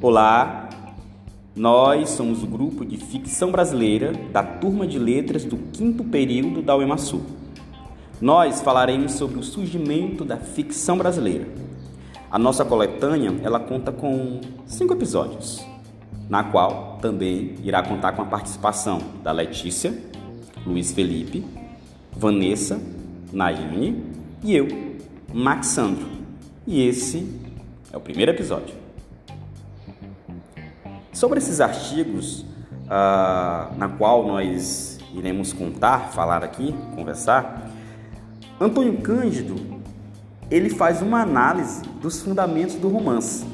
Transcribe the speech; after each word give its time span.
Olá, 0.00 0.68
nós 1.56 2.10
somos 2.10 2.42
o 2.42 2.46
grupo 2.46 2.84
de 2.84 2.96
ficção 2.96 3.50
brasileira 3.50 4.12
da 4.32 4.42
turma 4.42 4.86
de 4.86 4.98
letras 4.98 5.44
do 5.44 5.56
quinto 5.72 6.04
período 6.04 6.60
da 6.60 6.76
UEMASU. 6.76 7.22
Nós 8.20 8.60
falaremos 8.60 9.12
sobre 9.12 9.38
o 9.38 9.42
surgimento 9.42 10.24
da 10.24 10.36
ficção 10.36 10.98
brasileira. 10.98 11.48
A 12.30 12.38
nossa 12.38 12.64
coletânea 12.64 13.34
ela 13.42 13.60
conta 13.60 13.92
com 13.92 14.40
cinco 14.66 14.92
episódios, 14.92 15.64
na 16.28 16.44
qual 16.44 16.98
também 17.00 17.54
irá 17.62 17.82
contar 17.82 18.12
com 18.12 18.22
a 18.22 18.26
participação 18.26 18.98
da 19.22 19.32
Letícia, 19.32 19.96
Luiz 20.66 20.92
Felipe, 20.92 21.44
Vanessa, 22.12 22.80
Naine 23.32 24.02
e 24.42 24.54
eu, 24.54 24.93
Maxandro. 25.34 26.06
E 26.64 26.86
esse 26.86 27.28
é 27.92 27.96
o 27.96 28.00
primeiro 28.00 28.30
episódio. 28.30 28.72
Sobre 31.12 31.38
esses 31.38 31.60
artigos, 31.60 32.46
ah, 32.88 33.72
na 33.76 33.88
qual 33.88 34.24
nós 34.24 35.00
iremos 35.12 35.52
contar, 35.52 36.12
falar 36.12 36.44
aqui, 36.44 36.72
conversar, 36.94 37.68
Antônio 38.60 38.96
Cândido 38.98 39.56
ele 40.48 40.70
faz 40.70 41.02
uma 41.02 41.22
análise 41.22 41.82
dos 42.00 42.22
fundamentos 42.22 42.76
do 42.76 42.88
romance, 42.88 43.44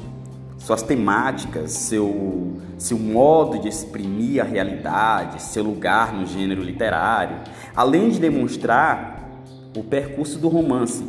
suas 0.59 0.83
temáticas, 0.83 1.71
seu, 1.71 2.61
seu 2.77 2.99
modo 2.99 3.57
de 3.57 3.67
exprimir 3.67 4.39
a 4.39 4.43
realidade, 4.43 5.41
seu 5.41 5.63
lugar 5.63 6.13
no 6.13 6.27
gênero 6.27 6.61
literário, 6.61 7.37
além 7.75 8.11
de 8.11 8.19
demonstrar 8.19 9.27
o 9.75 9.83
percurso 9.83 10.37
do 10.37 10.47
romance 10.47 11.03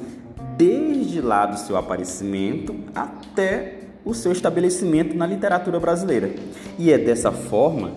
desde 0.62 1.20
lá 1.20 1.44
do 1.44 1.58
seu 1.58 1.76
aparecimento 1.76 2.72
até 2.94 3.80
o 4.04 4.14
seu 4.14 4.30
estabelecimento 4.30 5.16
na 5.16 5.26
literatura 5.26 5.80
brasileira. 5.80 6.32
E 6.78 6.92
é 6.92 6.98
dessa 6.98 7.32
forma 7.32 7.92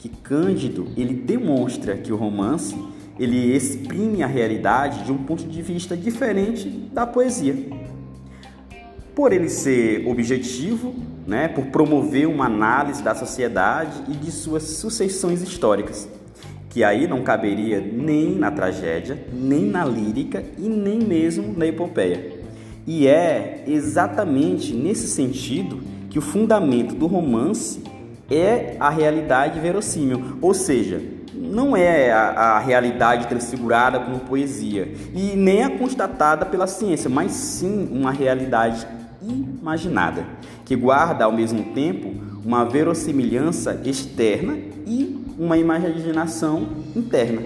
que 0.00 0.08
Cândido 0.08 0.88
ele 0.96 1.14
demonstra 1.14 1.96
que 1.96 2.12
o 2.12 2.16
romance 2.16 2.76
ele 3.16 3.54
exprime 3.54 4.24
a 4.24 4.26
realidade 4.26 5.04
de 5.04 5.12
um 5.12 5.18
ponto 5.18 5.44
de 5.44 5.62
vista 5.62 5.96
diferente 5.96 6.68
da 6.68 7.06
poesia. 7.06 7.54
Por 9.14 9.32
ele 9.32 9.48
ser 9.48 10.08
objetivo, 10.08 10.94
né, 11.26 11.46
por 11.46 11.66
promover 11.66 12.26
uma 12.26 12.46
análise 12.46 13.02
da 13.04 13.14
sociedade 13.14 14.02
e 14.08 14.12
de 14.12 14.32
suas 14.32 14.64
sucessões 14.64 15.42
históricas, 15.42 16.08
que 16.70 16.84
aí 16.84 17.06
não 17.08 17.22
caberia 17.22 17.80
nem 17.80 18.36
na 18.36 18.50
tragédia, 18.50 19.18
nem 19.32 19.66
na 19.66 19.84
lírica 19.84 20.42
e 20.56 20.68
nem 20.68 21.00
mesmo 21.00 21.52
na 21.56 21.66
epopeia. 21.66 22.40
E 22.86 23.06
é 23.06 23.64
exatamente 23.66 24.72
nesse 24.72 25.08
sentido 25.08 25.80
que 26.08 26.18
o 26.18 26.22
fundamento 26.22 26.94
do 26.94 27.06
romance 27.06 27.82
é 28.30 28.76
a 28.78 28.88
realidade 28.88 29.58
verossímil, 29.58 30.38
ou 30.40 30.54
seja, 30.54 31.02
não 31.34 31.76
é 31.76 32.12
a, 32.12 32.30
a, 32.30 32.58
realidade 32.60 33.26
transfigurada 33.26 33.98
como 33.98 34.20
poesia 34.20 34.92
e 35.12 35.36
nem 35.36 35.64
a 35.64 35.70
constatada 35.70 36.46
pela 36.46 36.68
ciência, 36.68 37.10
mas 37.10 37.32
sim 37.32 37.88
uma 37.90 38.12
realidade 38.12 38.86
imaginada, 39.20 40.24
que 40.64 40.76
guarda 40.76 41.24
ao 41.24 41.32
mesmo 41.32 41.72
tempo 41.74 42.14
uma 42.44 42.64
verossimilhança 42.64 43.80
externa 43.84 44.56
e 44.86 45.19
uma 45.40 45.56
imaginação 45.56 46.68
interna 46.94 47.40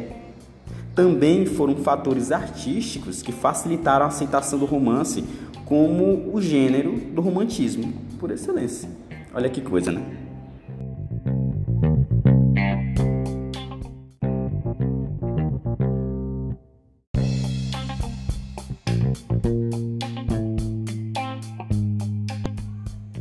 também 0.96 1.46
foram 1.46 1.76
fatores 1.76 2.32
artísticos 2.32 3.22
que 3.22 3.30
facilitaram 3.30 4.04
a 4.04 4.08
aceitação 4.08 4.58
do 4.58 4.64
romance 4.64 5.24
como 5.64 6.34
o 6.34 6.42
gênero 6.42 6.96
do 7.12 7.20
romantismo, 7.20 7.92
por 8.18 8.32
excelência. 8.32 8.88
Olha 9.32 9.48
que 9.48 9.60
coisa, 9.60 9.92
né? 9.92 10.02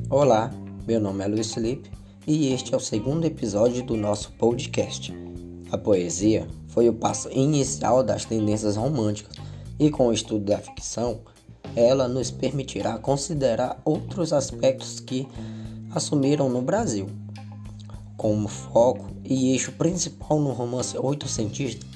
Olá, 0.09 0.51
meu 0.87 0.99
nome 0.99 1.23
é 1.23 1.27
Luiz 1.27 1.53
Felipe 1.53 2.02
e 2.25 2.53
este 2.53 2.73
é 2.73 2.77
o 2.77 2.79
segundo 2.79 3.25
episódio 3.25 3.83
do 3.83 3.95
nosso 3.95 4.31
podcast. 4.33 5.13
A 5.71 5.77
poesia 5.77 6.47
foi 6.67 6.87
o 6.87 6.93
passo 6.93 7.29
inicial 7.31 8.03
das 8.03 8.25
tendências 8.25 8.75
românticas, 8.75 9.35
e 9.79 9.89
com 9.89 10.07
o 10.07 10.13
estudo 10.13 10.45
da 10.45 10.57
ficção, 10.57 11.19
ela 11.75 12.07
nos 12.07 12.31
permitirá 12.31 12.97
considerar 12.97 13.81
outros 13.83 14.31
aspectos 14.31 14.99
que 14.99 15.27
assumiram 15.93 16.49
no 16.49 16.61
Brasil. 16.61 17.07
Como 18.15 18.47
foco 18.47 19.07
e 19.23 19.51
eixo 19.51 19.71
principal 19.73 20.39
no 20.39 20.51
romance 20.51 20.97
oitocentista 20.97 21.93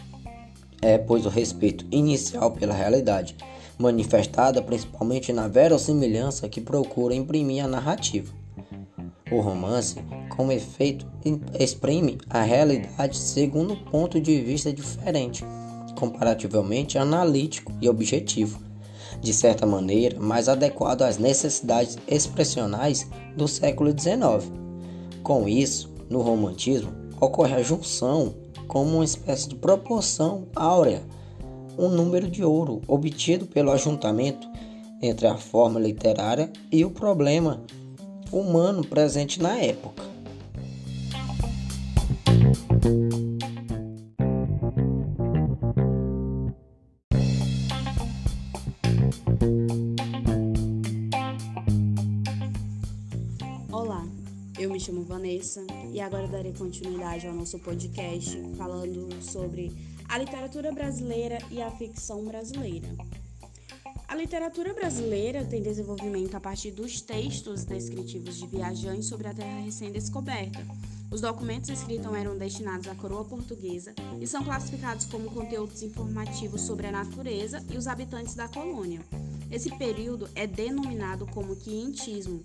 é, 0.81 0.97
pois, 0.97 1.25
o 1.25 1.29
respeito 1.29 1.85
inicial 1.91 2.51
pela 2.51 2.73
realidade, 2.73 3.35
manifestada 3.77 4.61
principalmente 4.61 5.33
na 5.33 5.47
verossimilhança 5.47 6.47
que 6.47 6.61
procura 6.61 7.15
imprimir 7.15 7.63
a 7.63 7.67
narrativa. 7.67 8.33
O 9.31 9.41
romance, 9.41 9.97
como 10.37 10.51
efeito, 10.51 11.07
exprime 11.59 12.19
a 12.29 12.43
realidade 12.43 13.17
segundo 13.17 13.73
um 13.73 13.83
ponto 13.83 14.21
de 14.21 14.39
vista 14.39 14.71
diferente, 14.71 15.43
comparativamente 15.99 16.99
analítico 16.99 17.73
e 17.81 17.89
objetivo, 17.89 18.61
de 19.19 19.33
certa 19.33 19.65
maneira 19.65 20.19
mais 20.19 20.47
adequado 20.47 21.01
às 21.01 21.17
necessidades 21.17 21.97
expressionais 22.07 23.09
do 23.35 23.47
século 23.47 23.89
XIX. 23.89 24.49
Com 25.23 25.49
isso, 25.49 25.91
no 26.07 26.21
romantismo, 26.21 26.91
ocorre 27.19 27.55
a 27.55 27.63
junção 27.63 28.35
como 28.67 28.97
uma 28.97 29.05
espécie 29.05 29.49
de 29.49 29.55
proporção 29.55 30.47
áurea, 30.55 31.01
um 31.79 31.89
número 31.89 32.29
de 32.29 32.43
ouro 32.43 32.81
obtido 32.87 33.47
pelo 33.47 33.71
ajuntamento 33.71 34.47
entre 35.01 35.25
a 35.25 35.35
forma 35.35 35.79
literária 35.79 36.51
e 36.71 36.85
o 36.85 36.91
problema 36.91 37.63
humano 38.31 38.83
presente 38.83 39.41
na 39.41 39.57
época. 39.57 40.16
Olá, 53.71 54.05
eu 54.59 54.69
me 54.69 54.79
chamo 54.79 55.03
Vanessa 55.03 55.65
e 55.91 55.99
agora 55.99 56.27
darei 56.27 56.53
continuidade 56.53 57.25
ao 57.25 57.33
nosso 57.33 57.57
podcast 57.59 58.39
falando 58.55 59.09
sobre 59.23 59.71
a 60.07 60.19
literatura 60.19 60.71
brasileira 60.71 61.39
e 61.49 61.59
a 61.61 61.71
ficção 61.71 62.25
brasileira. 62.25 62.89
Literatura 64.17 64.73
brasileira 64.73 65.45
tem 65.45 65.61
desenvolvimento 65.61 66.33
a 66.35 66.39
partir 66.39 66.71
dos 66.71 66.99
textos 67.01 67.63
descritivos 67.63 68.37
de 68.37 68.47
viajantes 68.47 69.05
sobre 69.05 69.27
a 69.27 69.33
terra 69.33 69.59
recém-descoberta. 69.59 70.65
Os 71.11 71.21
documentos 71.21 71.69
escritos 71.69 72.11
eram 72.11 72.35
destinados 72.35 72.87
à 72.87 72.95
coroa 72.95 73.23
portuguesa 73.23 73.93
e 74.19 74.25
são 74.25 74.43
classificados 74.43 75.05
como 75.05 75.29
conteúdos 75.29 75.83
informativos 75.83 76.61
sobre 76.61 76.87
a 76.87 76.91
natureza 76.91 77.63
e 77.71 77.77
os 77.77 77.85
habitantes 77.85 78.33
da 78.33 78.47
colônia. 78.47 79.01
Esse 79.51 79.69
período 79.77 80.27
é 80.33 80.47
denominado 80.47 81.27
como 81.27 81.55
quientismo 81.55 82.41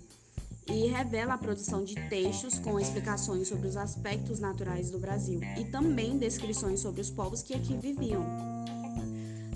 e 0.67 0.85
revela 0.87 1.33
a 1.33 1.39
produção 1.39 1.83
de 1.83 1.95
textos 2.07 2.59
com 2.59 2.79
explicações 2.79 3.47
sobre 3.47 3.67
os 3.67 3.75
aspectos 3.75 4.39
naturais 4.39 4.91
do 4.91 4.99
Brasil 4.99 5.41
e 5.59 5.65
também 5.65 6.19
descrições 6.19 6.81
sobre 6.81 7.01
os 7.01 7.09
povos 7.09 7.41
que 7.41 7.55
aqui 7.55 7.75
viviam. 7.75 8.23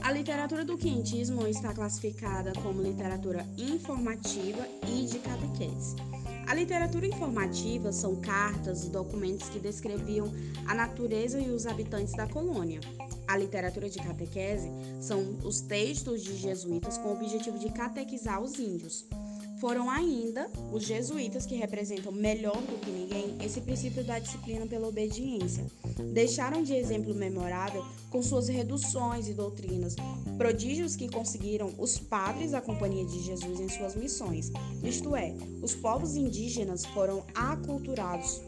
A 0.07 0.11
literatura 0.13 0.63
do 0.63 0.77
quentismo 0.77 1.45
está 1.47 1.73
classificada 1.73 2.53
como 2.63 2.81
literatura 2.81 3.45
informativa 3.57 4.65
e 4.87 5.05
de 5.05 5.19
catequese. 5.19 5.97
A 6.47 6.53
literatura 6.53 7.05
informativa 7.05 7.91
são 7.91 8.15
cartas 8.21 8.85
e 8.85 8.89
documentos 8.89 9.49
que 9.49 9.59
descreviam 9.59 10.31
a 10.65 10.73
natureza 10.73 11.41
e 11.41 11.49
os 11.49 11.67
habitantes 11.67 12.13
da 12.13 12.25
colônia. 12.25 12.79
A 13.27 13.35
literatura 13.35 13.89
de 13.89 13.99
catequese 13.99 14.69
são 15.01 15.39
os 15.43 15.59
textos 15.59 16.23
de 16.23 16.37
jesuítas 16.37 16.97
com 16.97 17.09
o 17.09 17.11
objetivo 17.11 17.59
de 17.59 17.69
catequizar 17.73 18.41
os 18.41 18.57
índios. 18.59 19.05
Foram 19.59 19.89
ainda 19.89 20.49
os 20.71 20.83
jesuítas 20.83 21.45
que 21.45 21.55
representam 21.55 22.11
melhor 22.11 22.61
do 22.61 22.79
que 22.79 22.91
ninguém 22.91 23.35
esse 23.43 23.59
princípio 23.59 24.03
da 24.03 24.19
disciplina 24.19 24.67
pela 24.67 24.87
obediência. 24.87 25.65
Deixaram 26.13 26.61
de 26.61 26.73
exemplo 26.73 27.13
memorável 27.13 27.83
com 28.11 28.21
suas 28.21 28.47
reduções 28.47 29.27
e 29.27 29.33
doutrinas, 29.33 29.95
prodígios 30.37 30.95
que 30.95 31.09
conseguiram 31.09 31.73
os 31.79 31.97
padres 31.97 32.51
da 32.51 32.61
Companhia 32.61 33.05
de 33.05 33.19
Jesus 33.19 33.59
em 33.59 33.67
suas 33.67 33.95
missões. 33.95 34.51
Isto 34.83 35.15
é, 35.15 35.33
os 35.61 35.73
povos 35.73 36.15
indígenas 36.15 36.85
foram 36.85 37.25
aculturados 37.33 38.39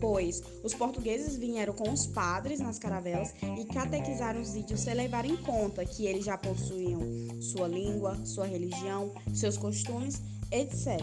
pois 0.00 0.42
os 0.64 0.74
portugueses 0.74 1.36
vieram 1.36 1.72
com 1.72 1.88
os 1.88 2.08
padres 2.08 2.58
nas 2.58 2.76
caravelas 2.76 3.32
e 3.56 3.64
catequizaram 3.66 4.40
os 4.40 4.56
índios 4.56 4.80
sem 4.80 4.94
levar 4.94 5.24
em 5.24 5.36
conta 5.36 5.84
que 5.84 6.06
eles 6.06 6.24
já 6.24 6.36
possuíam 6.36 6.98
sua 7.42 7.66
língua, 7.66 8.24
sua 8.24 8.46
religião, 8.46 9.12
seus 9.34 9.56
costumes, 9.56 10.22
etc. 10.50 11.00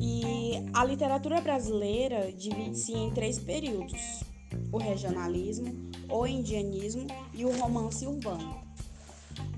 E 0.00 0.52
a 0.74 0.84
literatura 0.84 1.40
brasileira 1.40 2.32
divide-se 2.32 2.92
em 2.92 3.10
três 3.12 3.38
períodos: 3.38 4.24
o 4.72 4.78
regionalismo, 4.78 5.72
o 6.08 6.26
indianismo 6.26 7.06
e 7.32 7.44
o 7.44 7.56
romance 7.56 8.04
urbano. 8.04 8.60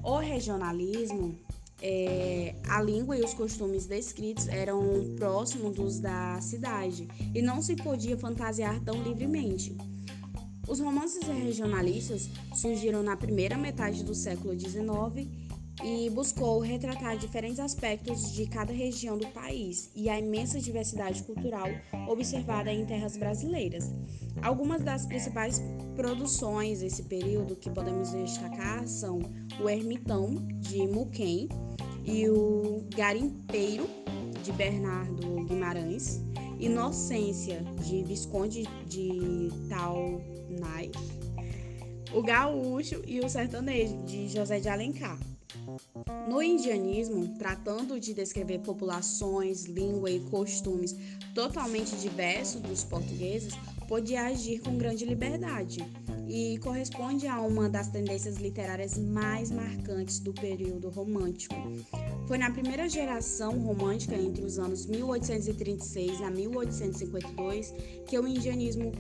O 0.05 0.19
regionalismo, 0.19 1.39
é, 1.83 2.55
a 2.69 2.81
língua 2.81 3.17
e 3.19 3.23
os 3.23 3.35
costumes 3.35 3.87
descritos 3.87 4.47
eram 4.47 4.81
próximos 5.17 5.75
dos 5.75 5.99
da 5.99 6.41
cidade 6.41 7.09
e 7.35 7.43
não 7.43 7.61
se 7.61 7.75
podia 7.75 8.17
fantasiar 8.17 8.81
tão 8.81 9.03
livremente. 9.03 9.77
Os 10.69 10.79
romances 10.79 11.27
regionalistas 11.27 12.31
surgiram 12.55 13.03
na 13.03 13.17
primeira 13.17 13.59
metade 13.59 14.05
do 14.05 14.15
século 14.15 14.59
XIX 14.59 15.29
e 15.83 16.09
buscou 16.11 16.61
retratar 16.61 17.17
diferentes 17.17 17.59
aspectos 17.59 18.33
de 18.33 18.47
cada 18.47 18.73
região 18.73 19.19
do 19.19 19.27
país 19.29 19.91
e 19.97 20.09
a 20.09 20.19
imensa 20.19 20.61
diversidade 20.61 21.25
cultural 21.25 21.67
observada 22.09 22.73
em 22.73 22.87
terras 22.87 23.17
brasileiras. 23.17 23.93
Algumas 24.41 24.83
das 24.83 25.05
principais 25.05 25.61
produções 25.97 26.81
desse 26.81 27.03
período 27.03 27.57
que 27.57 27.71
podemos 27.71 28.13
destacar 28.13 28.87
são 28.87 29.21
o 29.61 29.69
Ermitão, 29.69 30.37
de 30.61 30.87
Muquem, 30.87 31.49
e 32.05 32.29
o 32.29 32.85
Garimpeiro, 32.95 33.89
de 34.43 34.53
Bernardo 34.53 35.45
Guimarães, 35.45 36.21
Inocência, 36.59 37.63
de 37.85 38.03
Visconde 38.03 38.65
de 38.87 39.51
Taunay, 39.69 40.91
o 42.13 42.23
Gaúcho 42.23 43.03
e 43.07 43.21
o 43.21 43.29
Sertanejo, 43.29 43.97
de 44.05 44.29
José 44.29 44.61
de 44.61 44.69
Alencar. 44.69 45.19
No 46.29 46.43
indianismo, 46.43 47.37
tratando 47.39 48.01
de 48.01 48.15
descrever 48.15 48.61
populações, 48.61 49.65
língua 49.65 50.11
e 50.11 50.21
costumes 50.21 50.97
totalmente 51.35 51.95
diversos 51.97 52.61
dos 52.61 52.85
portugueses, 52.85 53.55
podia 53.93 54.23
agir 54.23 54.59
com 54.61 54.79
grande 54.79 55.05
liberdade 55.05 55.85
e 56.27 56.57
corresponde 56.61 57.27
a 57.27 57.43
uma 57.43 57.69
das 57.69 57.89
tendências 57.89 58.39
literárias 58.39 58.97
mais 58.97 59.51
marcantes 59.51 60.19
do 60.19 60.33
período 60.33 60.89
romântico. 60.89 61.55
Foi 62.27 62.39
na 62.39 62.51
primeira 62.51 62.89
geração 62.89 63.59
romântica, 63.59 64.15
entre 64.15 64.43
os 64.43 64.59
anos 64.59 64.87
1836 64.87 66.23
a 66.23 66.31
1852, 66.31 67.75
que 68.07 68.19
o 68.19 68.27
indianismo 68.27 68.93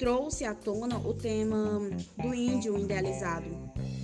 trouxe 0.00 0.44
à 0.44 0.52
tona 0.52 0.98
o 0.98 1.14
tema 1.14 1.78
do 2.20 2.34
índio 2.34 2.76
idealizado, 2.76 3.48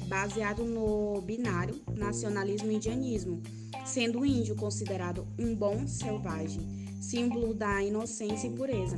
baseado 0.06 0.62
no 0.62 1.20
binário 1.22 1.82
nacionalismo-indianismo, 1.96 3.42
sendo 3.84 4.20
o 4.20 4.24
índio 4.24 4.54
considerado 4.54 5.26
um 5.36 5.56
bom 5.56 5.88
selvagem, 5.88 6.60
símbolo 7.00 7.52
da 7.52 7.82
inocência 7.82 8.46
e 8.46 8.52
pureza. 8.52 8.96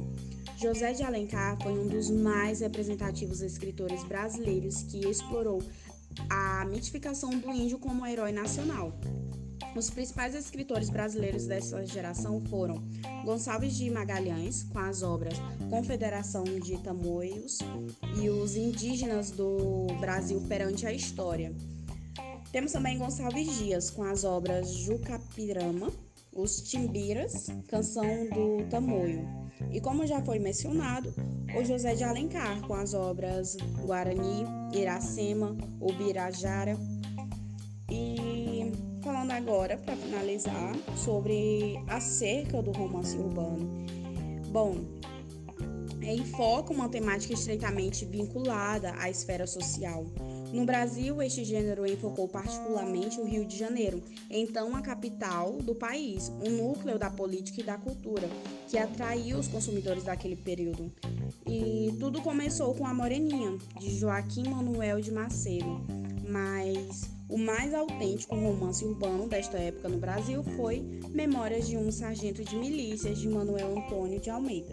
José 0.57 0.93
de 0.93 1.03
Alencar 1.03 1.61
foi 1.63 1.79
um 1.79 1.89
dos 1.89 2.11
mais 2.11 2.61
representativos 2.61 3.41
escritores 3.43 4.05
brasileiros 4.05 4.83
que 4.85 5.07
explorou 5.07 5.63
a 6.31 6.65
mitificação 6.65 7.31
do 7.31 7.51
índio 7.51 7.79
como 7.79 8.07
herói 8.07 8.33
nacional. 8.33 8.93
Os 9.75 9.91
principais 9.91 10.35
escritores 10.35 10.89
brasileiros 10.89 11.47
dessa 11.47 11.85
geração 11.85 12.43
foram 12.47 12.83
Gonçalves 13.25 13.77
de 13.77 13.91
Magalhães, 13.91 14.63
com 14.63 14.79
as 14.79 15.03
obras 15.03 15.35
Confederação 15.69 16.45
de 16.45 16.79
Tamoios 16.79 17.59
e 18.19 18.31
Os 18.31 18.57
Indígenas 18.57 19.31
do 19.31 19.87
Brasil 20.01 20.41
perante 20.49 20.87
a 20.87 20.93
História. 20.93 21.55
Temos 22.51 22.73
também 22.73 22.97
Gonçalves 22.97 23.59
Dias, 23.59 23.91
com 23.91 24.03
as 24.03 24.25
obras 24.25 24.71
Jucapirama, 24.71 25.93
Os 26.33 26.63
Timbiras, 26.63 27.49
Canção 27.69 28.07
do 28.31 28.67
Tamoio. 28.71 29.46
E 29.77 29.81
como 29.81 30.07
já 30.07 30.23
foi 30.23 30.39
mencionado, 30.39 31.13
o 31.55 31.63
José 31.63 31.95
de 31.95 32.03
Alencar, 32.03 32.63
com 32.67 32.73
as 32.73 32.95
obras 32.95 33.59
Guarani, 33.85 34.47
Iracema, 34.73 35.55
Ubirajara 35.79 36.79
e 37.91 38.73
falando 39.03 39.33
agora, 39.33 39.77
para 39.77 39.95
finalizar, 39.95 40.75
sobre 40.97 41.79
acerca 41.89 42.63
do 42.63 42.73
romance 42.73 43.19
urbano. 43.19 43.85
Bom, 44.51 44.77
enfoca 46.01 46.73
uma 46.73 46.89
temática 46.89 47.35
estreitamente 47.35 48.07
vinculada 48.07 48.95
à 48.97 49.11
esfera 49.11 49.47
social. 49.47 50.07
No 50.57 50.65
Brasil, 50.65 51.21
este 51.21 51.45
gênero 51.45 51.87
enfocou 51.87 52.27
particularmente 52.27 53.21
o 53.21 53.25
Rio 53.25 53.45
de 53.45 53.59
Janeiro, 53.59 54.03
então 54.31 54.75
a 54.75 54.81
capital 54.81 55.53
do 55.53 55.75
país, 55.75 56.33
um 56.43 56.49
núcleo 56.49 56.99
da 56.99 57.11
política 57.11 57.61
e 57.61 57.63
da 57.63 57.77
cultura, 57.77 58.27
que 58.67 58.79
atraiu 58.79 59.39
os 59.39 59.49
consumidores 59.49 60.05
daquele 60.05 60.35
período. 60.35 60.91
E 61.47 61.95
tudo 62.01 62.23
começou 62.23 62.75
com 62.75 62.87
A 62.87 62.95
Moreninha, 62.95 63.59
de 63.79 63.99
Joaquim 63.99 64.49
Manuel 64.49 64.99
de 64.99 65.13
Macedo, 65.13 65.79
mas 66.27 67.03
o 67.29 67.37
mais 67.37 67.75
autêntico 67.75 68.35
romance 68.35 68.83
urbano 68.83 69.29
desta 69.29 69.59
época 69.59 69.91
no 69.91 69.99
Brasil 69.99 70.43
foi 70.57 70.81
Memórias 71.11 71.69
de 71.69 71.77
um 71.77 71.93
Sargento 71.93 72.43
de 72.43 72.57
Milícias, 72.57 73.19
de 73.19 73.29
Manuel 73.29 73.77
Antônio 73.77 74.19
de 74.19 74.31
Almeida. 74.31 74.73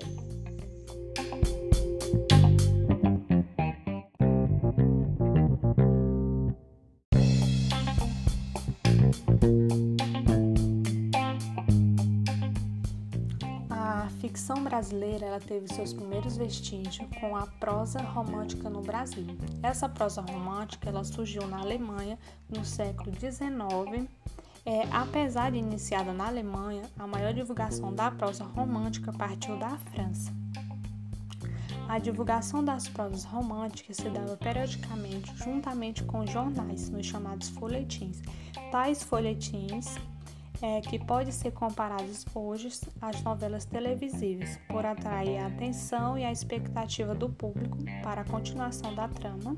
Ficção 14.33 14.63
brasileira 14.63 15.27
ela 15.27 15.39
teve 15.39 15.71
seus 15.71 15.93
primeiros 15.93 16.35
vestígios 16.35 16.97
com 17.19 17.35
a 17.35 17.45
prosa 17.45 18.01
romântica 18.01 18.67
no 18.67 18.81
Brasil. 18.81 19.27
Essa 19.61 19.87
prosa 19.87 20.21
romântica 20.21 20.89
ela 20.89 21.03
surgiu 21.03 21.45
na 21.45 21.59
Alemanha 21.59 22.17
no 22.49 22.65
século 22.65 23.11
XIX. 23.11 24.09
É, 24.65 24.87
apesar 24.91 25.51
de 25.51 25.59
iniciada 25.59 26.11
na 26.13 26.25
Alemanha, 26.25 26.81
a 26.97 27.05
maior 27.05 27.31
divulgação 27.31 27.93
da 27.93 28.09
prosa 28.09 28.43
romântica 28.43 29.13
partiu 29.13 29.55
da 29.59 29.77
França. 29.77 30.33
A 31.87 31.99
divulgação 31.99 32.65
das 32.65 32.87
prosas 32.87 33.23
românticas 33.25 33.97
se 33.97 34.09
dava 34.09 34.35
periodicamente 34.35 35.31
juntamente 35.37 36.03
com 36.05 36.25
jornais, 36.25 36.89
nos 36.89 37.05
chamados 37.05 37.49
folhetins. 37.49 38.19
Tais 38.71 39.03
folhetins 39.03 39.95
é, 40.63 40.79
que 40.79 40.97
pode 40.97 41.33
ser 41.33 41.51
comparados 41.51 42.25
hoje 42.33 42.69
às 43.01 43.21
novelas 43.21 43.65
televisivas, 43.65 44.57
por 44.69 44.85
atrair 44.85 45.37
a 45.39 45.47
atenção 45.47 46.17
e 46.17 46.23
a 46.23 46.31
expectativa 46.31 47.13
do 47.13 47.27
público 47.27 47.77
para 48.01 48.21
a 48.21 48.23
continuação 48.25 48.95
da 48.95 49.09
trama, 49.09 49.57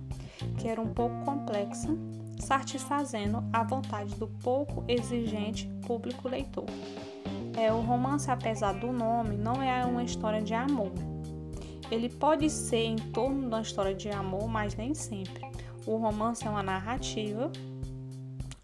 que 0.57 0.67
era 0.67 0.81
um 0.81 0.91
pouco 0.91 1.23
complexa, 1.23 1.95
satisfazendo 2.39 3.43
a 3.53 3.63
vontade 3.63 4.15
do 4.15 4.27
pouco 4.27 4.83
exigente 4.87 5.69
público 5.85 6.27
leitor. 6.27 6.65
É, 7.55 7.71
o 7.71 7.81
romance, 7.81 8.29
apesar 8.31 8.73
do 8.73 8.91
nome, 8.91 9.37
não 9.37 9.61
é 9.61 9.85
uma 9.85 10.03
história 10.03 10.41
de 10.41 10.55
amor. 10.55 10.91
Ele 11.91 12.09
pode 12.09 12.49
ser 12.49 12.83
em 12.83 12.95
torno 12.95 13.41
de 13.41 13.47
uma 13.47 13.61
história 13.61 13.93
de 13.93 14.09
amor, 14.09 14.47
mas 14.47 14.75
nem 14.75 14.95
sempre. 14.95 15.45
O 15.85 15.97
romance 15.97 16.45
é 16.47 16.49
uma 16.49 16.63
narrativa 16.63 17.51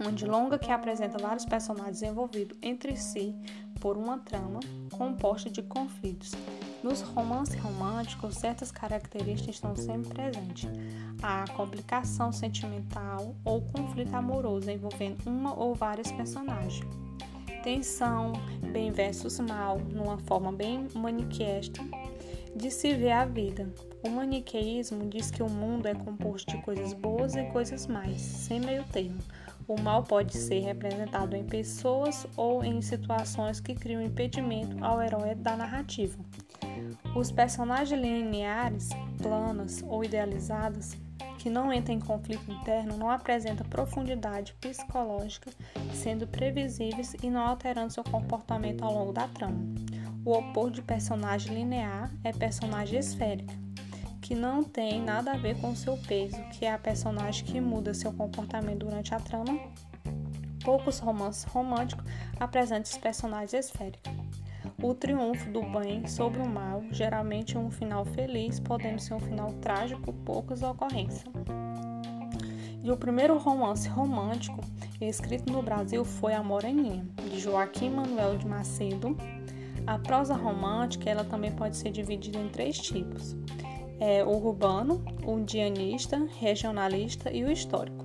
onde 0.05 0.25
longa 0.25 0.57
que 0.57 0.71
apresenta 0.71 1.17
vários 1.17 1.45
personagens 1.45 2.01
envolvidos 2.01 2.57
entre 2.61 2.95
si 2.95 3.35
por 3.79 3.97
uma 3.97 4.17
trama 4.19 4.59
composta 4.91 5.49
de 5.49 5.61
conflitos. 5.63 6.31
Nos 6.83 7.01
romances 7.01 7.59
românticos, 7.59 8.35
certas 8.35 8.71
características 8.71 9.55
estão 9.55 9.75
sempre 9.75 10.09
presentes. 10.09 10.69
A 11.21 11.45
complicação 11.55 12.31
sentimental 12.31 13.35
ou 13.43 13.61
conflito 13.61 14.15
amoroso 14.15 14.69
envolvendo 14.69 15.17
uma 15.27 15.57
ou 15.57 15.75
vários 15.75 16.11
personagens. 16.11 16.85
Tensão, 17.63 18.33
bem 18.71 18.91
versus 18.91 19.39
mal, 19.39 19.77
numa 19.77 20.17
forma 20.19 20.51
bem 20.51 20.87
maniqueísta 20.95 21.81
de 22.55 22.69
se 22.69 22.93
ver 22.93 23.11
a 23.11 23.25
vida. 23.25 23.71
O 24.03 24.09
maniqueísmo 24.09 25.07
diz 25.07 25.29
que 25.29 25.43
o 25.43 25.49
mundo 25.49 25.87
é 25.87 25.93
composto 25.93 26.51
de 26.51 26.61
coisas 26.63 26.93
boas 26.93 27.35
e 27.35 27.43
coisas 27.45 27.87
mais, 27.87 28.19
sem 28.21 28.59
meio 28.59 28.83
termo. 28.85 29.19
O 29.67 29.79
mal 29.79 30.03
pode 30.03 30.37
ser 30.37 30.59
representado 30.59 31.35
em 31.35 31.45
pessoas 31.45 32.27
ou 32.35 32.63
em 32.63 32.81
situações 32.81 33.59
que 33.59 33.75
criam 33.75 34.01
impedimento 34.01 34.83
ao 34.83 35.01
herói 35.01 35.35
da 35.35 35.55
narrativa. 35.55 36.17
Os 37.15 37.31
personagens 37.31 37.99
lineares, 37.99 38.89
planas 39.21 39.83
ou 39.87 40.03
idealizadas, 40.03 40.97
que 41.37 41.49
não 41.49 41.73
entram 41.73 41.95
em 41.95 41.99
conflito 41.99 42.51
interno, 42.51 42.97
não 42.97 43.09
apresentam 43.09 43.65
profundidade 43.67 44.53
psicológica, 44.61 45.49
sendo 45.93 46.27
previsíveis 46.27 47.15
e 47.21 47.29
não 47.29 47.41
alterando 47.41 47.91
seu 47.91 48.03
comportamento 48.03 48.83
ao 48.83 48.93
longo 48.93 49.11
da 49.11 49.27
trama. 49.27 49.59
O 50.23 50.33
oposto 50.33 50.75
de 50.75 50.81
personagem 50.83 51.55
linear 51.55 52.13
é 52.23 52.31
personagem 52.31 52.99
esférica, 52.99 53.53
que 54.21 54.35
não 54.35 54.63
tem 54.63 55.01
nada 55.01 55.33
a 55.33 55.37
ver 55.37 55.59
com 55.59 55.75
seu 55.75 55.97
peso, 55.97 56.41
que 56.51 56.65
é 56.65 56.71
a 56.71 56.77
personagem 56.77 57.43
que 57.43 57.59
muda 57.59 57.93
seu 57.93 58.13
comportamento 58.13 58.79
durante 58.79 59.13
a 59.13 59.19
trama. 59.19 59.59
Poucos 60.63 60.99
romances 60.99 61.43
românticos 61.43 62.05
apresentam 62.39 62.91
os 62.91 62.97
personagens 62.97 63.53
esféricos. 63.53 64.13
O 64.81 64.93
triunfo 64.93 65.49
do 65.51 65.61
bem 65.63 66.07
sobre 66.07 66.39
o 66.39 66.47
mal, 66.47 66.83
geralmente 66.91 67.57
um 67.57 67.71
final 67.71 68.05
feliz, 68.05 68.59
podendo 68.59 68.99
ser 68.99 69.15
um 69.15 69.19
final 69.19 69.51
trágico, 69.53 70.13
poucas 70.13 70.61
ocorrências. 70.61 71.25
E 72.83 72.91
o 72.91 72.97
primeiro 72.97 73.37
romance 73.37 73.87
romântico 73.89 74.61
escrito 74.99 75.51
no 75.51 75.61
Brasil 75.63 76.05
foi 76.05 76.33
A 76.33 76.43
Moreninha, 76.43 77.05
de 77.29 77.39
Joaquim 77.39 77.89
Manuel 77.89 78.37
de 78.37 78.47
Macedo, 78.47 79.17
a 79.85 79.97
prosa 79.97 80.35
romântica 80.35 81.09
ela 81.09 81.23
também 81.23 81.51
pode 81.51 81.75
ser 81.75 81.91
dividida 81.91 82.37
em 82.37 82.47
três 82.49 82.77
tipos: 82.77 83.35
é, 84.01 84.23
o 84.23 84.31
urbano, 84.31 85.05
o 85.23 85.37
indianista, 85.37 86.27
regionalista 86.39 87.31
e 87.31 87.43
o 87.43 87.51
histórico. 87.51 88.03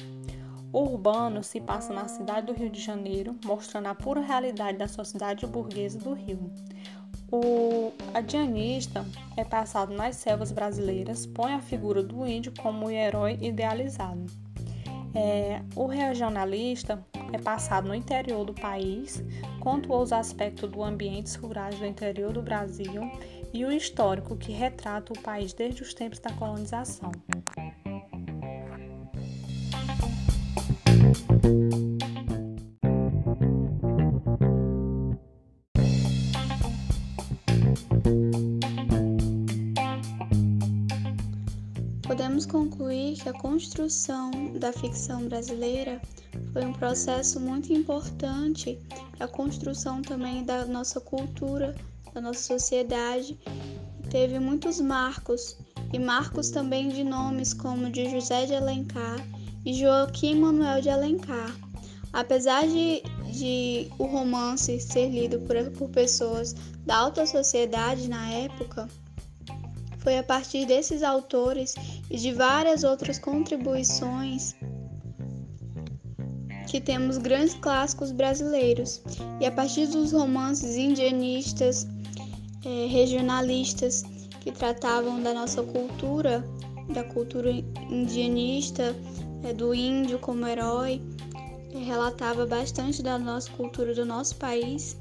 O 0.71 0.81
urbano 0.81 1.43
se 1.43 1.59
passa 1.59 1.95
na 1.95 2.07
cidade 2.07 2.49
do 2.49 2.53
Rio 2.53 2.69
de 2.69 2.83
Janeiro, 2.83 3.35
mostrando 3.43 3.87
a 3.87 3.95
pura 3.95 4.21
realidade 4.21 4.77
da 4.77 4.87
sociedade 4.87 5.47
burguesa 5.47 5.99
do 5.99 6.13
Rio. 6.13 6.51
O 7.33 7.93
adianista 8.13 9.07
é 9.39 9.43
passado 9.43 9.95
nas 9.95 10.17
selvas 10.17 10.53
brasileiras, 10.53 11.25
põe 11.27 11.55
a 11.55 11.63
figura 11.63 12.03
do 12.03 12.27
índio 12.27 12.53
como 12.61 12.87
o 12.87 12.91
herói 12.91 13.39
idealizado. 13.41 14.27
É, 15.15 15.63
o 15.75 15.87
regionalista 15.87 17.03
é 17.37 17.39
passado 17.39 17.87
no 17.87 17.95
interior 17.95 18.47
do 18.47 18.55
país, 18.55 19.23
conta 19.61 19.93
os 19.93 20.11
aspectos 20.11 20.71
do 20.71 20.83
ambientes 20.83 21.35
rurais 21.35 21.79
do 21.79 21.85
interior 21.85 22.33
do 22.33 22.41
Brasil 22.41 23.03
e 23.53 23.63
o 23.63 23.71
histórico 23.71 24.37
que 24.37 24.53
retrata 24.53 25.13
o 25.13 25.21
país 25.21 25.53
desde 25.53 25.83
os 25.83 25.93
tempos 25.93 26.19
da 26.19 26.33
colonização. 26.33 27.13
Podemos 42.03 42.47
concluir 42.47 43.17
que 43.17 43.29
a 43.29 43.33
construção 43.35 44.31
da 44.59 44.73
ficção 44.73 45.29
brasileira 45.29 46.01
foi 46.57 46.65
um 46.65 46.73
processo 46.73 47.39
muito 47.39 47.71
importante 47.71 48.81
para 49.15 49.27
a 49.27 49.29
construção 49.29 50.01
também 50.01 50.43
da 50.43 50.65
nossa 50.65 50.99
cultura, 50.99 51.75
da 52.15 52.21
nossa 52.23 52.41
sociedade. 52.41 53.39
Teve 54.09 54.39
muitos 54.39 54.81
marcos, 54.81 55.59
e 55.93 55.99
marcos 55.99 56.49
também 56.49 56.89
de 56.89 57.05
nomes 57.05 57.53
como 57.53 57.91
de 57.91 58.09
José 58.09 58.47
de 58.47 58.55
Alencar 58.55 59.19
e 59.67 59.75
Joaquim 59.75 60.37
Manuel 60.37 60.81
de 60.81 60.89
Alencar. 60.89 61.55
Apesar 62.11 62.67
de, 62.67 63.03
de 63.31 63.91
o 63.99 64.07
romance 64.07 64.81
ser 64.81 65.11
lido 65.11 65.39
por, 65.41 65.57
por 65.73 65.91
pessoas 65.91 66.55
da 66.87 66.97
alta 66.97 67.27
sociedade 67.27 68.09
na 68.09 68.31
época, 68.31 68.89
foi 69.99 70.17
a 70.17 70.23
partir 70.23 70.65
desses 70.65 71.03
autores 71.03 71.75
e 72.11 72.17
de 72.17 72.33
várias 72.33 72.83
outras 72.83 73.19
contribuições 73.19 74.57
que 76.67 76.81
temos 76.81 77.17
grandes 77.17 77.55
clássicos 77.55 78.11
brasileiros. 78.11 79.01
E 79.41 79.47
a 79.47 79.53
partir 79.53 79.87
dos 79.87 80.13
romances 80.13 80.77
indianistas, 80.77 81.87
é, 82.65 82.87
regionalistas, 82.87 84.05
que 84.41 84.53
tratavam 84.53 85.23
da 85.23 85.33
nossa 85.33 85.63
cultura, 85.63 86.45
da 86.93 87.03
cultura 87.05 87.51
indianista, 87.51 88.95
é, 89.45 89.53
do 89.53 89.75
índio 89.75 90.19
como 90.19 90.47
herói, 90.47 91.01
é, 91.73 91.79
relatava 91.79 92.47
bastante 92.47 93.03
da 93.03 93.19
nossa 93.19 93.51
cultura 93.53 93.95
do 93.95 94.05
nosso 94.05 94.37
país. 94.37 94.97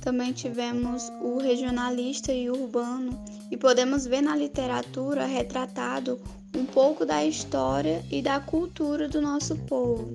Também 0.00 0.32
tivemos 0.32 1.12
o 1.20 1.38
regionalista 1.38 2.32
e 2.32 2.50
o 2.50 2.64
urbano, 2.64 3.18
e 3.50 3.56
podemos 3.56 4.04
ver 4.04 4.20
na 4.20 4.34
literatura 4.34 5.24
retratado 5.26 6.20
um 6.56 6.64
pouco 6.64 7.04
da 7.06 7.24
história 7.24 8.04
e 8.10 8.20
da 8.20 8.38
cultura 8.40 9.08
do 9.08 9.20
nosso 9.20 9.56
povo. 9.56 10.08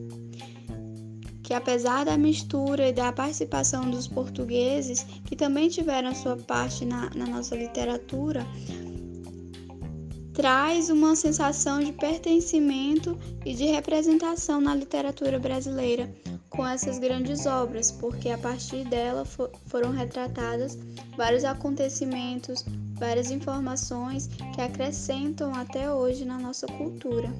Que 1.44 1.53
apesar 1.53 2.06
da 2.06 2.17
mistura 2.17 2.89
e 2.89 2.94
da 2.94 3.12
participação 3.12 3.89
dos 3.89 4.08
portugueses, 4.08 5.06
que 5.25 5.36
também 5.36 5.70
tiveram 5.70 6.13
sua 6.13 6.36
parte 6.36 6.86
na, 6.86 7.10
na 7.15 7.25
nossa 7.25 7.56
literatura, 7.56 8.46
traz 10.34 10.89
uma 10.89 11.15
sensação 11.15 11.79
de 11.79 11.91
pertencimento 11.94 13.17
e 13.46 13.53
de 13.53 13.65
representação 13.65 14.62
na 14.62 14.75
literatura 14.75 15.39
brasileira 15.39 16.13
com 16.57 16.65
essas 16.65 16.97
grandes 16.97 17.45
obras, 17.45 17.91
porque 17.91 18.29
a 18.31 18.37
partir 18.37 18.83
dela 18.85 19.23
for, 19.23 19.51
foram 19.67 19.91
retratadas 19.91 20.75
vários 21.15 21.45
acontecimentos, 21.45 22.65
várias 22.95 23.29
informações 23.29 24.27
que 24.55 24.59
acrescentam 24.59 25.53
até 25.53 25.93
hoje 25.93 26.25
na 26.25 26.39
nossa 26.39 26.65
cultura. 26.65 27.31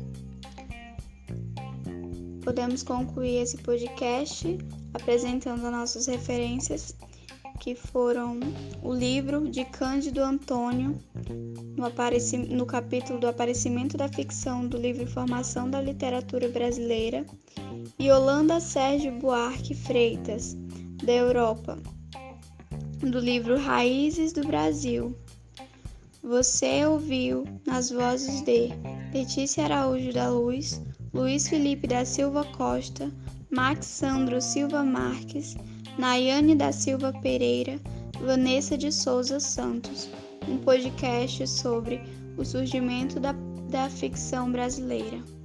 Podemos 2.44 2.84
concluir 2.84 3.42
esse 3.42 3.58
podcast 3.58 4.56
apresentando 4.94 5.70
nossas 5.72 6.06
referências, 6.06 6.96
que 7.60 7.74
foram 7.74 8.40
o 8.84 8.94
livro 8.94 9.50
de 9.50 9.66
Cândido 9.66 10.22
Antônio, 10.22 10.96
no, 11.76 12.56
no 12.56 12.66
capítulo 12.68 13.20
do 13.20 13.28
aparecimento 13.28 13.98
da 13.98 14.08
ficção 14.08 14.68
do 14.68 14.78
livro 14.78 15.08
Formação 15.08 15.68
da 15.68 15.82
Literatura 15.82 16.48
Brasileira, 16.50 17.26
e 18.00 18.12
Holanda 18.12 18.60
Sérgio 18.60 19.12
Buarque 19.14 19.74
Freitas, 19.74 20.56
da 21.04 21.14
Europa, 21.14 21.80
do 23.00 23.20
livro 23.20 23.58
Raízes 23.58 24.32
do 24.34 24.46
Brasil. 24.46 25.18
Você 26.22 26.86
ouviu 26.86 27.44
nas 27.66 27.90
vozes 27.90 28.42
de 28.42 28.70
Letícia 29.12 29.64
Araújo 29.64 30.14
da 30.14 30.30
Luz, 30.30 30.80
Luiz 31.12 31.48
Felipe 31.48 31.88
da 31.88 32.06
Silva 32.06 32.44
Costa, 32.56 33.12
Max 33.50 33.88
Sandro 33.88 34.40
Silva 34.42 34.84
Marques, 34.84 35.56
Nayane 35.98 36.54
da 36.54 36.72
Silva 36.72 37.12
Pereira, 37.24 37.80
Vanessa 38.22 38.78
de 38.78 38.92
Souza 38.92 39.40
Santos, 39.40 40.08
um 40.48 40.58
podcast 40.58 41.48
sobre 41.48 42.00
o 42.38 42.46
surgimento 42.46 43.20
da, 43.20 43.32
da 43.70 43.90
ficção 43.90 44.52
brasileira. 44.52 45.37